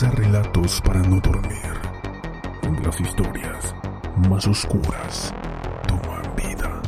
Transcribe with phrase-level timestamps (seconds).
[0.00, 1.72] Relatos para no dormir,
[2.62, 3.74] donde las historias
[4.28, 5.34] más oscuras
[5.88, 6.80] toman vida.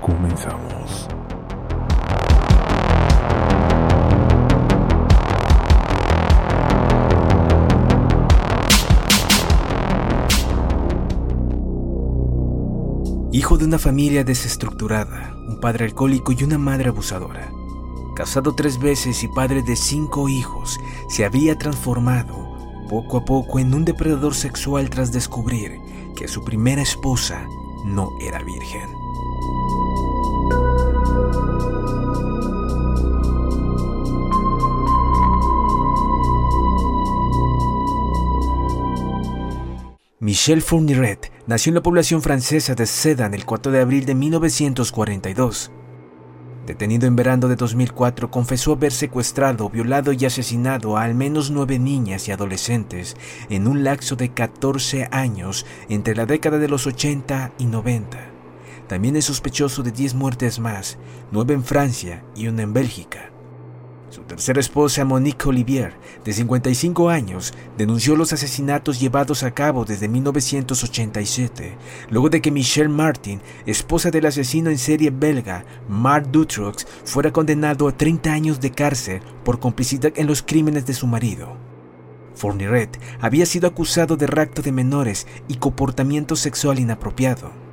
[0.00, 1.08] Comenzamos.
[13.30, 17.52] Hijo de una familia desestructurada, un padre alcohólico y una madre abusadora.
[18.14, 22.44] Casado tres veces y padre de cinco hijos, se había transformado
[22.88, 25.80] poco a poco en un depredador sexual tras descubrir
[26.14, 27.44] que su primera esposa
[27.84, 28.88] no era virgen.
[40.20, 45.70] Michel Fourniret nació en la población francesa de Sedan el 4 de abril de 1942.
[46.66, 51.78] Detenido en verano de 2004, confesó haber secuestrado, violado y asesinado a al menos nueve
[51.78, 53.16] niñas y adolescentes
[53.50, 58.18] en un lapso de 14 años entre la década de los 80 y 90.
[58.88, 60.96] También es sospechoso de 10 muertes más,
[61.32, 63.33] nueve en Francia y una en Bélgica.
[64.10, 65.94] Su tercera esposa, Monique Olivier,
[66.24, 71.76] de 55 años, denunció los asesinatos llevados a cabo desde 1987,
[72.10, 77.88] luego de que Michelle Martin, esposa del asesino en serie belga Marc Dutroux, fuera condenado
[77.88, 81.56] a 30 años de cárcel por complicidad en los crímenes de su marido.
[82.34, 87.63] Fourniret había sido acusado de rapto de menores y comportamiento sexual inapropiado.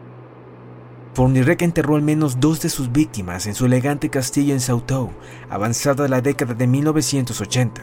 [1.13, 5.09] Fournirec enterró al menos dos de sus víctimas en su elegante castillo en Sautou,
[5.49, 7.81] avanzada la década de 1980.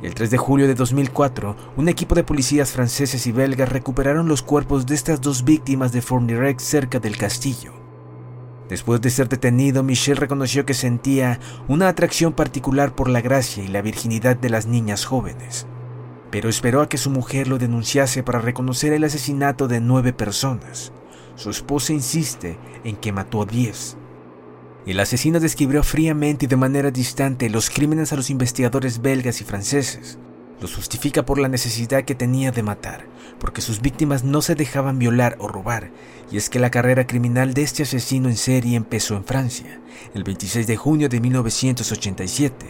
[0.00, 4.42] El 3 de julio de 2004, un equipo de policías franceses y belgas recuperaron los
[4.42, 7.72] cuerpos de estas dos víctimas de Fournirec cerca del castillo.
[8.68, 13.68] Después de ser detenido, Michel reconoció que sentía una atracción particular por la gracia y
[13.68, 15.66] la virginidad de las niñas jóvenes,
[16.30, 20.92] pero esperó a que su mujer lo denunciase para reconocer el asesinato de nueve personas.
[21.36, 23.96] Su esposa insiste en que mató a 10.
[24.84, 29.44] El asesino describió fríamente y de manera distante los crímenes a los investigadores belgas y
[29.44, 30.18] franceses.
[30.60, 33.06] Los justifica por la necesidad que tenía de matar,
[33.40, 35.90] porque sus víctimas no se dejaban violar o robar,
[36.30, 39.80] y es que la carrera criminal de este asesino en serie empezó en Francia,
[40.14, 42.66] el 26 de junio de 1987,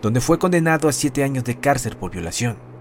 [0.00, 2.73] donde fue condenado a siete años de cárcel por violación.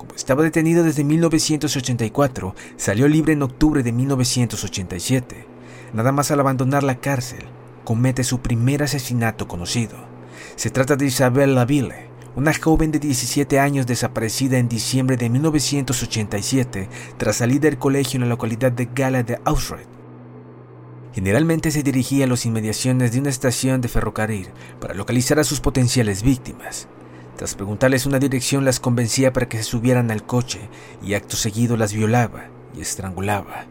[0.00, 5.46] Como estaba detenido desde 1984, salió libre en octubre de 1987.
[5.92, 7.40] Nada más al abandonar la cárcel,
[7.84, 9.98] comete su primer asesinato conocido.
[10.56, 16.88] Se trata de Isabelle Laville, una joven de 17 años desaparecida en diciembre de 1987
[17.18, 19.86] tras salir del colegio en la localidad de Gala de Auschwitz.
[21.12, 24.48] Generalmente se dirigía a las inmediaciones de una estación de ferrocarril
[24.80, 26.88] para localizar a sus potenciales víctimas.
[27.40, 30.68] Tras preguntarles una dirección las convencía para que se subieran al coche
[31.02, 33.64] y acto seguido las violaba y estrangulaba.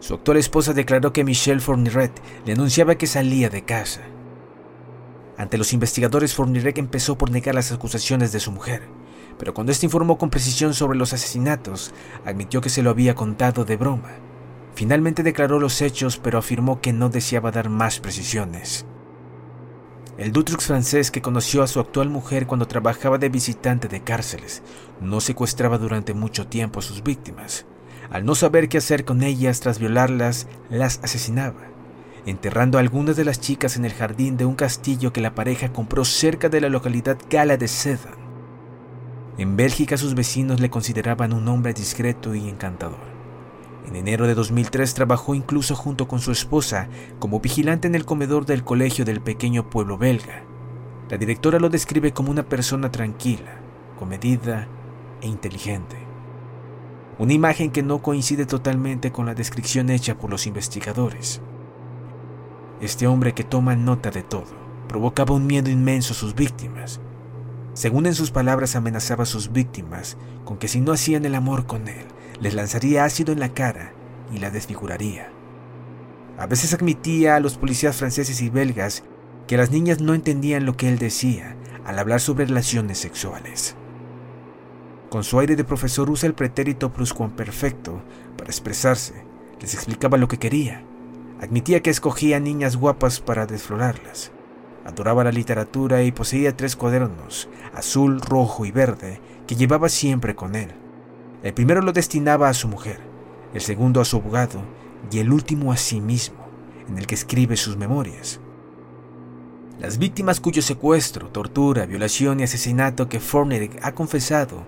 [0.00, 2.10] Su actual esposa declaró que Michelle Fourniret
[2.44, 4.00] le anunciaba que salía de casa.
[5.36, 8.82] Ante los investigadores, Fourniret empezó por negar las acusaciones de su mujer,
[9.38, 11.94] pero cuando éste informó con precisión sobre los asesinatos,
[12.24, 14.10] admitió que se lo había contado de broma.
[14.74, 18.84] Finalmente declaró los hechos, pero afirmó que no deseaba dar más precisiones.
[20.20, 24.62] El Dutrux francés que conoció a su actual mujer cuando trabajaba de visitante de cárceles
[25.00, 27.64] no secuestraba durante mucho tiempo a sus víctimas.
[28.10, 31.62] Al no saber qué hacer con ellas tras violarlas, las asesinaba,
[32.26, 35.72] enterrando a algunas de las chicas en el jardín de un castillo que la pareja
[35.72, 38.12] compró cerca de la localidad gala de Sedan.
[39.38, 43.09] En Bélgica sus vecinos le consideraban un hombre discreto y encantador.
[43.90, 46.88] En enero de 2003 trabajó incluso junto con su esposa
[47.18, 50.44] como vigilante en el comedor del colegio del pequeño pueblo belga.
[51.08, 53.58] La directora lo describe como una persona tranquila,
[53.98, 54.68] comedida
[55.20, 55.96] e inteligente.
[57.18, 61.40] Una imagen que no coincide totalmente con la descripción hecha por los investigadores.
[62.80, 64.46] Este hombre que toma nota de todo
[64.86, 67.00] provocaba un miedo inmenso a sus víctimas.
[67.74, 71.66] Según en sus palabras amenazaba a sus víctimas con que si no hacían el amor
[71.66, 72.06] con él,
[72.40, 73.92] les lanzaría ácido en la cara
[74.32, 75.30] y la desfiguraría.
[76.38, 79.04] A veces admitía a los policías franceses y belgas
[79.46, 83.76] que las niñas no entendían lo que él decía al hablar sobre relaciones sexuales.
[85.10, 88.00] Con su aire de profesor usa el pretérito pluscuamperfecto
[88.36, 89.24] para expresarse.
[89.60, 90.84] Les explicaba lo que quería.
[91.40, 94.30] Admitía que escogía niñas guapas para desflorarlas.
[94.84, 100.54] Adoraba la literatura y poseía tres cuadernos, azul, rojo y verde, que llevaba siempre con
[100.54, 100.70] él.
[101.42, 103.00] El primero lo destinaba a su mujer,
[103.54, 104.62] el segundo a su abogado
[105.10, 106.36] y el último a sí mismo,
[106.86, 108.40] en el que escribe sus memorias.
[109.78, 114.66] Las víctimas cuyo secuestro, tortura, violación y asesinato que Fournier ha confesado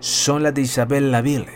[0.00, 1.46] son las de Isabelle Laville,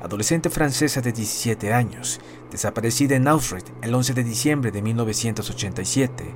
[0.00, 2.20] adolescente francesa de 17 años,
[2.52, 6.34] desaparecida en Auschwitz el 11 de diciembre de 1987.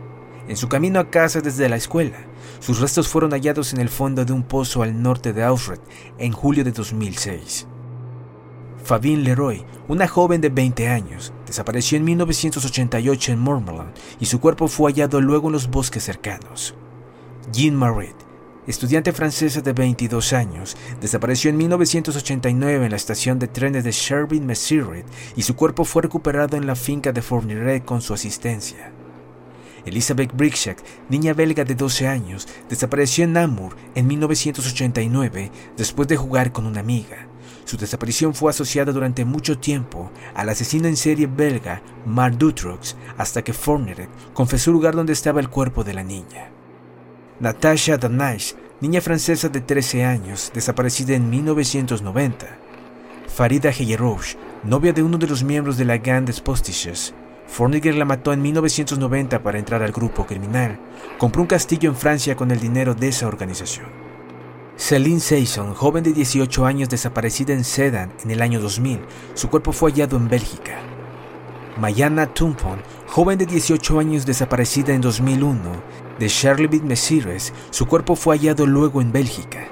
[0.49, 2.19] En su camino a casa desde la escuela,
[2.59, 5.82] sus restos fueron hallados en el fondo de un pozo al norte de Auschwitz
[6.19, 7.69] en julio de 2006.
[8.87, 13.91] Fabine Leroy, una joven de 20 años, desapareció en 1988 en Mormont
[14.21, 16.77] y su cuerpo fue hallado luego en los bosques cercanos.
[17.53, 18.15] Jean Marit,
[18.69, 25.05] estudiante francesa de 22 años, desapareció en 1989 en la estación de trenes de Shervin-Messiret
[25.35, 28.93] y su cuerpo fue recuperado en la finca de Fourniret con su asistencia.
[29.85, 30.79] Elizabeth Brickshak,
[31.09, 36.79] niña belga de 12 años, desapareció en Namur en 1989 después de jugar con una
[36.79, 37.25] amiga.
[37.67, 43.43] Su desaparición fue asociada durante mucho tiempo al asesino en serie belga Mark Dutroux hasta
[43.43, 46.49] que Fourniret confesó el lugar donde estaba el cuerpo de la niña.
[47.41, 52.47] Natasha Danaish, niña francesa de 13 años, desaparecida en 1990.
[53.27, 57.15] Farida Heyerouche, novia de uno de los miembros de la gang de Postiches.
[57.49, 60.79] Fournier la mató en 1990 para entrar al grupo criminal.
[61.19, 64.06] Compró un castillo en Francia con el dinero de esa organización.
[64.78, 69.00] Celine Sayson, joven de 18 años desaparecida en Sedan en el año 2000,
[69.32, 70.78] su cuerpo fue hallado en Bélgica.
[71.78, 75.58] Mayana Tumpon, joven de 18 años desaparecida en 2001,
[76.19, 79.67] de Charleville-Mézières, su cuerpo fue hallado luego en Bélgica.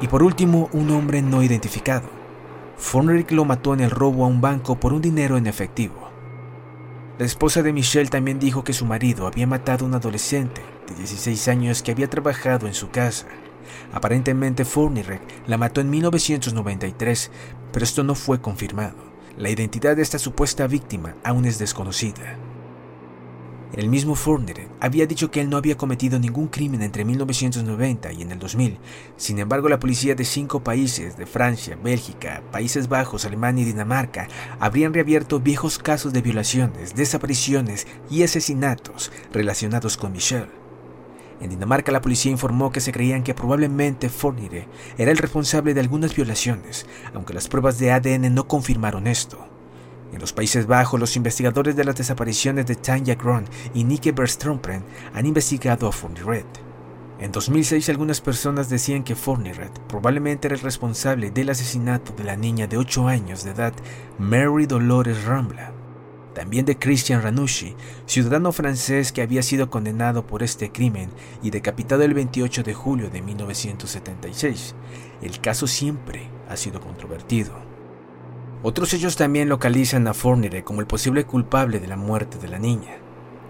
[0.00, 2.08] Y por último, un hombre no identificado.
[2.76, 6.10] Fournier lo mató en el robo a un banco por un dinero en efectivo.
[7.18, 10.94] La esposa de Michelle también dijo que su marido había matado a un adolescente de
[10.94, 13.26] 16 años que había trabajado en su casa.
[13.92, 17.30] Aparentemente Fournier la mató en 1993,
[17.72, 18.96] pero esto no fue confirmado.
[19.36, 22.38] La identidad de esta supuesta víctima aún es desconocida.
[23.72, 28.20] El mismo Fournier había dicho que él no había cometido ningún crimen entre 1990 y
[28.20, 28.78] en el 2000.
[29.16, 34.28] Sin embargo, la policía de cinco países, de Francia, Bélgica, Países Bajos, Alemania y Dinamarca,
[34.60, 40.61] habrían reabierto viejos casos de violaciones, desapariciones y asesinatos relacionados con Michelle.
[41.42, 45.80] En Dinamarca la policía informó que se creían que probablemente Fournier era el responsable de
[45.80, 49.44] algunas violaciones, aunque las pruebas de ADN no confirmaron esto.
[50.12, 54.84] En los Países Bajos, los investigadores de las desapariciones de Tanja Gron y Nike Berstrompen
[55.12, 56.44] han investigado a Fournier.
[57.18, 62.36] En 2006 algunas personas decían que Fournier probablemente era el responsable del asesinato de la
[62.36, 63.72] niña de 8 años de edad
[64.16, 65.81] Mary Dolores Rambla.
[66.34, 67.74] También de Christian Ranucci,
[68.06, 71.10] ciudadano francés que había sido condenado por este crimen
[71.42, 74.74] y decapitado el 28 de julio de 1976.
[75.20, 77.52] El caso siempre ha sido controvertido.
[78.62, 82.58] Otros hechos también localizan a Fournier como el posible culpable de la muerte de la
[82.58, 82.96] niña,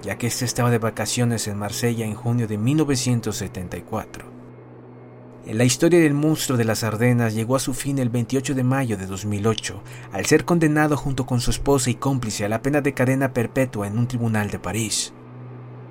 [0.02, 4.31] ya que éste estaba de vacaciones en Marsella en junio de 1974.
[5.46, 8.96] La historia del monstruo de las Ardenas llegó a su fin el 28 de mayo
[8.96, 9.82] de 2008,
[10.12, 13.88] al ser condenado junto con su esposa y cómplice a la pena de cadena perpetua
[13.88, 15.12] en un tribunal de París.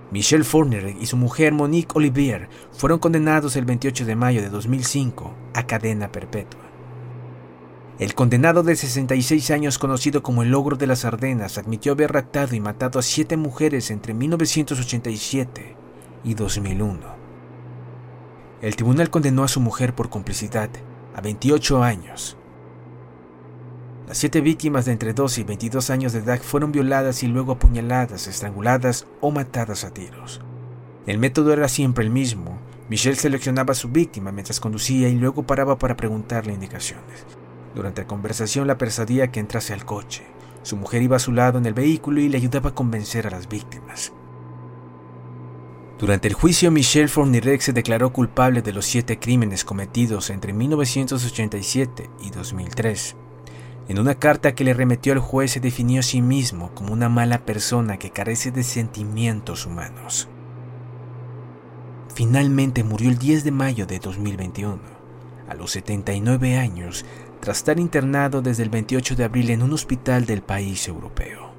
[0.09, 5.33] Michel Fournier y su mujer Monique Olivier fueron condenados el 28 de mayo de 2005
[5.53, 6.61] a cadena perpetua.
[7.99, 12.55] El condenado de 66 años, conocido como el Logro de las Ardenas, admitió haber raptado
[12.55, 15.75] y matado a siete mujeres entre 1987
[16.23, 17.20] y 2001.
[18.61, 20.69] El tribunal condenó a su mujer por complicidad
[21.15, 22.37] a 28 años.
[24.07, 27.53] Las siete víctimas de entre 12 y 22 años de edad fueron violadas y luego
[27.53, 30.41] apuñaladas, estranguladas o matadas a tiros.
[31.07, 32.59] El método era siempre el mismo.
[32.87, 37.25] Michelle seleccionaba a su víctima mientras conducía y luego paraba para preguntarle indicaciones.
[37.73, 40.23] Durante la conversación la persuadía que entrase al coche.
[40.61, 43.31] Su mujer iba a su lado en el vehículo y le ayudaba a convencer a
[43.31, 44.13] las víctimas.
[46.01, 52.09] Durante el juicio, Michel Fourniret se declaró culpable de los siete crímenes cometidos entre 1987
[52.23, 53.15] y 2003.
[53.87, 57.07] En una carta que le remitió al juez se definió a sí mismo como una
[57.07, 60.27] mala persona que carece de sentimientos humanos.
[62.15, 64.79] Finalmente murió el 10 de mayo de 2021,
[65.49, 67.05] a los 79 años,
[67.41, 71.50] tras estar internado desde el 28 de abril en un hospital del país europeo.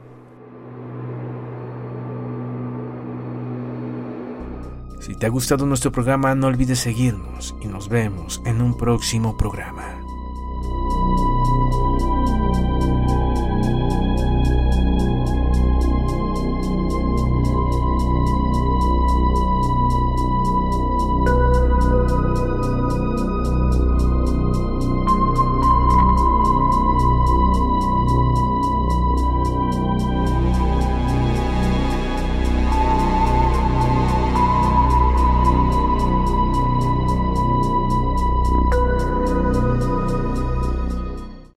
[5.02, 9.37] Si te ha gustado nuestro programa no olvides seguirnos y nos vemos en un próximo
[9.37, 10.01] programa.